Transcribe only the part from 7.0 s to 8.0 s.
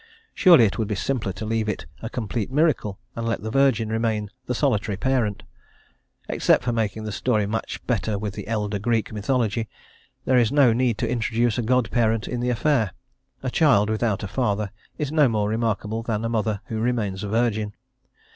the story match